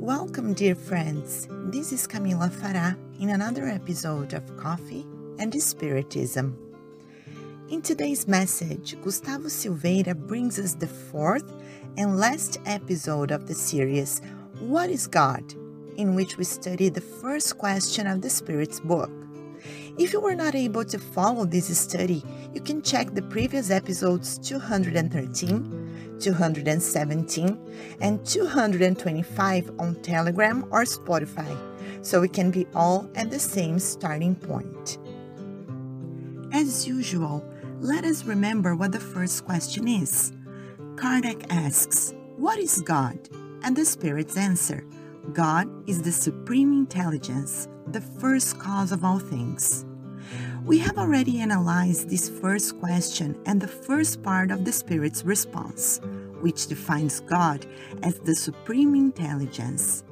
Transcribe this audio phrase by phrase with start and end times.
[0.00, 1.46] Welcome, dear friends.
[1.50, 5.06] This is Camila Farah in another episode of Coffee
[5.38, 6.56] and Spiritism.
[7.68, 11.52] In today's message, Gustavo Silveira brings us the fourth
[11.98, 14.22] and last episode of the series,
[14.58, 15.44] What is God?
[15.98, 19.10] in which we study the first question of the Spirit's book.
[19.98, 22.24] If you were not able to follow this study,
[22.54, 25.79] you can check the previous episodes 213,
[26.20, 27.58] 217,
[28.00, 31.56] and 225 on Telegram or Spotify,
[32.02, 34.98] so we can be all at the same starting point.
[36.52, 37.44] As usual,
[37.80, 40.32] let us remember what the first question is.
[40.96, 43.18] Kardec asks, What is God?
[43.62, 44.84] And the Spirit's answer,
[45.32, 49.84] God is the supreme intelligence, the first cause of all things.
[50.64, 56.00] We have already analyzed this first question and the first part of the Spirit's response,
[56.40, 57.66] which defines God
[58.02, 60.04] as the supreme intelligence.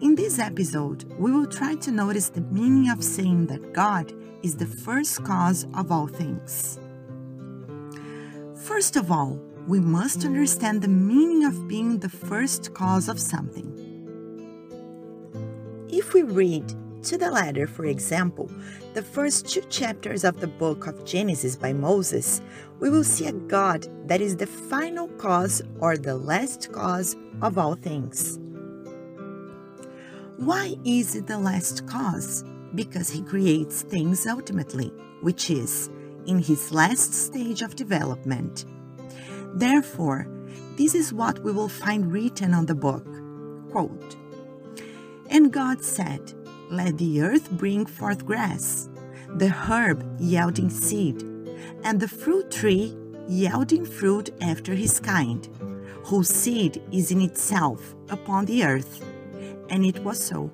[0.00, 4.56] In this episode, we will try to notice the meaning of saying that God is
[4.56, 6.78] the first cause of all things.
[8.54, 13.70] First of all, we must understand the meaning of being the first cause of something.
[15.88, 16.72] If we read
[17.04, 18.50] to the letter, for example,
[18.94, 22.40] the first two chapters of the book of Genesis by Moses,
[22.80, 27.58] we will see a God that is the final cause or the last cause of
[27.58, 28.38] all things.
[30.38, 32.42] Why is it the last cause?
[32.74, 34.88] Because he creates things ultimately,
[35.20, 35.90] which is
[36.26, 38.64] in his last stage of development.
[39.54, 40.26] Therefore,
[40.76, 43.06] this is what we will find written on the book.
[43.70, 44.16] Quote,
[45.30, 46.32] and God said,
[46.74, 48.88] Let the earth bring forth grass,
[49.36, 51.22] the herb yielding seed,
[51.84, 52.96] and the fruit tree
[53.28, 55.48] yielding fruit after his kind,
[56.02, 59.04] whose seed is in itself upon the earth.
[59.70, 60.50] And it was so.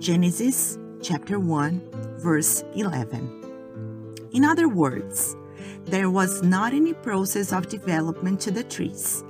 [0.00, 4.28] Genesis chapter 1, verse 11.
[4.32, 5.36] In other words,
[5.84, 9.22] there was not any process of development to the trees.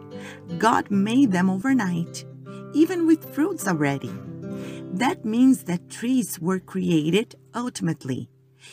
[0.56, 2.24] God made them overnight,
[2.72, 4.14] even with fruits already.
[4.92, 8.28] That means that trees were created ultimately.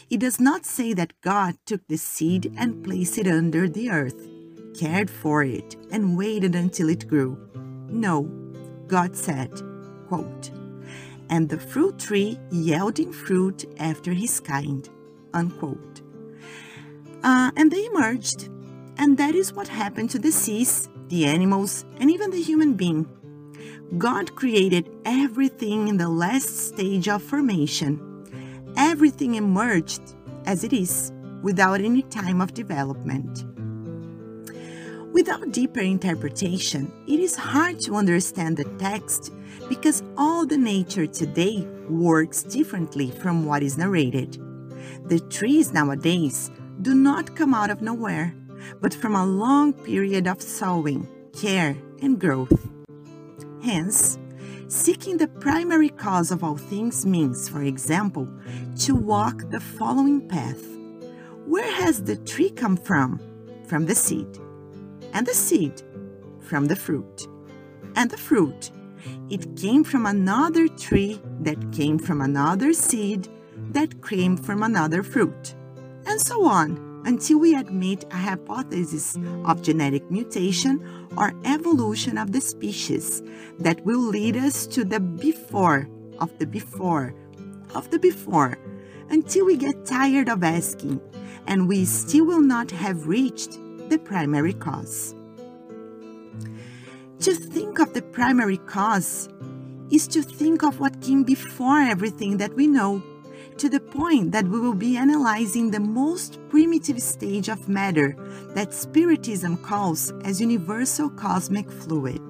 [0.09, 4.27] It does not say that God took the seed and placed it under the earth,
[4.77, 7.37] cared for it, and waited until it grew.
[7.87, 8.23] No,
[8.87, 9.49] God said,
[10.07, 10.51] quote,
[11.29, 14.89] and the fruit tree yielding fruit after his kind,
[15.33, 16.01] unquote.
[17.23, 18.49] Uh, and they emerged,
[18.97, 23.07] and that is what happened to the seas, the animals, and even the human being.
[23.97, 27.99] God created everything in the last stage of formation.
[28.77, 30.01] Everything emerged
[30.45, 33.45] as it is, without any time of development.
[35.13, 39.33] Without deeper interpretation, it is hard to understand the text
[39.67, 44.37] because all the nature today works differently from what is narrated.
[45.07, 46.51] The trees nowadays
[46.81, 48.35] do not come out of nowhere,
[48.81, 52.78] but from a long period of sowing, care, and growth.
[53.63, 54.17] Hence,
[54.67, 58.27] seeking the primary cause of all things means, for example,
[58.79, 60.63] to walk the following path.
[61.45, 63.19] Where has the tree come from?
[63.67, 64.27] From the seed.
[65.13, 65.81] And the seed?
[66.41, 67.27] From the fruit.
[67.95, 68.71] And the fruit?
[69.29, 73.27] It came from another tree that came from another seed
[73.71, 75.55] that came from another fruit.
[76.05, 80.83] And so on until we admit a hypothesis of genetic mutation
[81.17, 83.21] or evolution of the species
[83.59, 85.89] that will lead us to the before
[86.19, 87.13] of the before
[87.75, 88.57] of the before
[89.09, 90.99] until we get tired of asking
[91.47, 93.59] and we still will not have reached
[93.89, 95.15] the primary cause.
[97.21, 99.27] To think of the primary cause
[99.91, 103.03] is to think of what came before everything that we know
[103.57, 108.15] to the point that we will be analyzing the most primitive stage of matter
[108.55, 112.21] that Spiritism calls as universal cosmic fluid.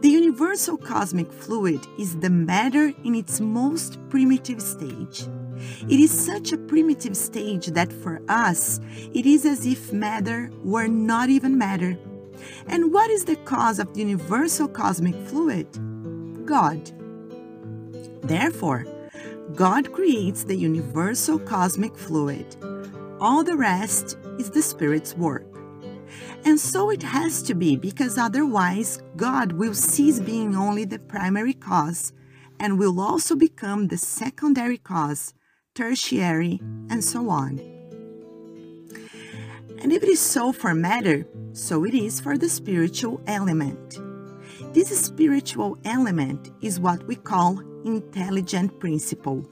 [0.00, 5.26] The universal cosmic fluid is the matter in its most primitive stage.
[5.88, 8.78] It is such a primitive stage that for us,
[9.12, 11.98] it is as if matter were not even matter.
[12.68, 15.66] And what is the cause of the universal cosmic fluid?
[16.46, 16.92] God.
[18.22, 18.86] Therefore,
[19.54, 22.56] God creates the universal cosmic fluid.
[23.20, 25.46] All the rest is the Spirit's work.
[26.44, 31.54] And so it has to be, because otherwise God will cease being only the primary
[31.54, 32.12] cause
[32.60, 35.34] and will also become the secondary cause,
[35.74, 36.60] tertiary,
[36.90, 37.58] and so on.
[39.80, 43.98] And if it is so for matter, so it is for the spiritual element.
[44.72, 49.48] This spiritual element is what we call intelligent principle.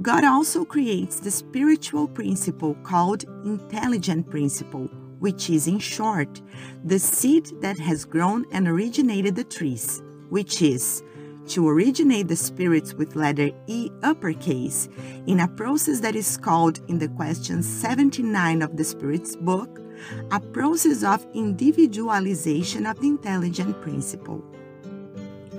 [0.00, 4.88] God also creates the spiritual principle called intelligent principle,
[5.18, 6.40] which is, in short,
[6.84, 11.02] the seed that has grown and originated the trees, which is
[11.48, 14.88] to originate the spirits with letter E uppercase
[15.26, 19.82] in a process that is called in the question 79 of the Spirit's book
[20.30, 24.42] a process of individualization of the intelligent principle.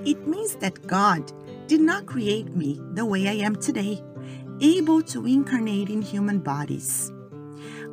[0.04, 1.32] It means that God
[1.66, 4.02] did not create me the way I am today,
[4.60, 7.10] able to incarnate in human bodies.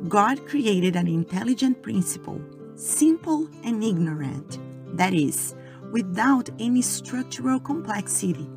[0.08, 2.40] God created an intelligent principle,
[2.74, 4.58] simple and ignorant,
[4.96, 5.54] that is,
[5.92, 8.48] without any structural complexity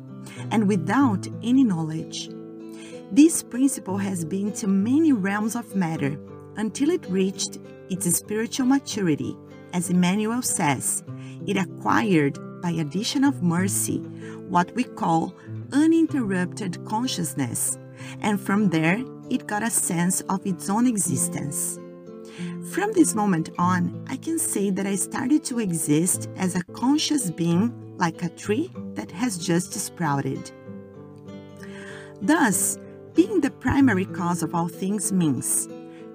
[0.50, 2.30] and without any knowledge.
[3.12, 6.18] This principle has been to many realms of matter
[6.56, 9.36] until it reached its spiritual maturity.
[9.72, 11.04] As Emmanuel says,
[11.46, 13.98] it acquired, by addition of mercy,
[14.48, 15.34] what we call
[15.72, 17.78] uninterrupted consciousness,
[18.20, 21.78] and from there it got a sense of its own existence.
[22.70, 27.30] From this moment on, I can say that I started to exist as a conscious
[27.30, 30.50] being like a tree that has just sprouted.
[32.20, 32.78] Thus,
[33.14, 35.68] being the primary cause of all things means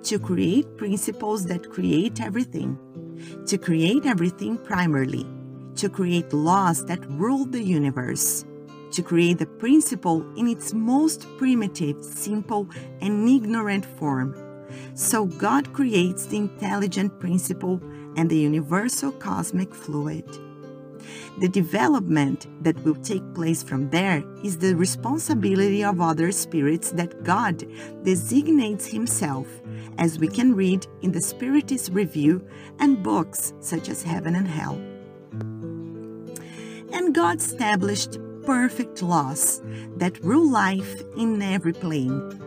[0.03, 2.77] to create principles that create everything,
[3.47, 5.25] to create everything primarily,
[5.75, 8.45] to create laws that rule the universe,
[8.91, 12.69] to create the principle in its most primitive, simple,
[12.99, 14.50] and ignorant form.
[14.93, 17.81] So God creates the intelligent principle
[18.15, 20.25] and the universal cosmic fluid.
[21.39, 27.23] The development that will take place from there is the responsibility of other spirits that
[27.23, 27.65] God
[28.03, 29.47] designates Himself,
[29.97, 32.45] as we can read in the Spiritist Review
[32.79, 34.75] and books such as Heaven and Hell.
[36.93, 39.61] And God established perfect laws
[39.97, 42.37] that rule life in every plane.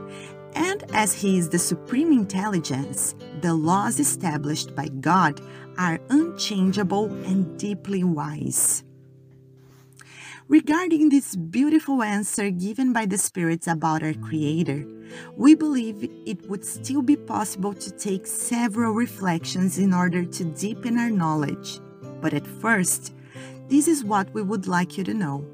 [0.55, 5.41] And as He is the supreme intelligence, the laws established by God
[5.79, 8.85] are unchangeable and deeply wise.
[10.47, 14.87] Regarding this beautiful answer given by the spirits about our Creator,
[15.37, 20.99] we believe it would still be possible to take several reflections in order to deepen
[20.99, 21.81] our knowledge.
[22.21, 23.15] But at first,
[23.69, 25.47] this is what we would like you to know.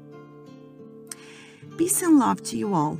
[1.77, 2.99] Peace and love to you all,